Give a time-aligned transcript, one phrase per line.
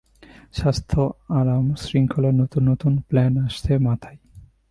[0.53, 1.01] স্বাস্থ্য
[1.29, 4.17] আরাম শৃঙ্খলার নতুন নতুন প্ল্যান আসছে মাথায়।